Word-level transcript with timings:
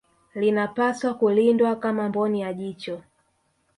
Linapaswa 0.35 1.13
kulindwa 1.13 1.75
kama 1.75 2.09
mboni 2.09 2.41
ya 2.41 2.53
jicho 2.53 3.01